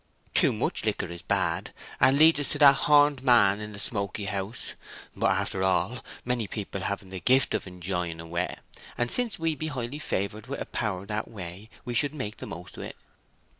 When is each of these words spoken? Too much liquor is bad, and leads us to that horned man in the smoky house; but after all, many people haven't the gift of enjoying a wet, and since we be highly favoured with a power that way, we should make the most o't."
Too 0.33 0.51
much 0.51 0.83
liquor 0.83 1.05
is 1.09 1.21
bad, 1.21 1.75
and 1.99 2.17
leads 2.17 2.39
us 2.39 2.49
to 2.53 2.57
that 2.57 2.73
horned 2.75 3.21
man 3.21 3.61
in 3.61 3.71
the 3.71 3.77
smoky 3.77 4.25
house; 4.25 4.73
but 5.15 5.29
after 5.29 5.61
all, 5.63 6.03
many 6.25 6.47
people 6.47 6.81
haven't 6.81 7.11
the 7.11 7.19
gift 7.19 7.53
of 7.53 7.67
enjoying 7.67 8.19
a 8.19 8.25
wet, 8.25 8.61
and 8.97 9.11
since 9.11 9.37
we 9.37 9.53
be 9.53 9.67
highly 9.67 9.99
favoured 9.99 10.47
with 10.47 10.59
a 10.59 10.65
power 10.65 11.05
that 11.05 11.27
way, 11.29 11.69
we 11.85 11.93
should 11.93 12.15
make 12.15 12.37
the 12.37 12.47
most 12.47 12.79
o't." 12.79 12.95